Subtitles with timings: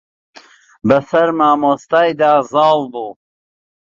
[0.87, 3.09] بە سەر مامۆستای دا زاڵ بوو.